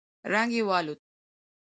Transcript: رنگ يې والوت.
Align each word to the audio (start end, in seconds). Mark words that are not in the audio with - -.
رنگ 0.31 0.51
يې 0.57 0.63
والوت. 0.69 1.01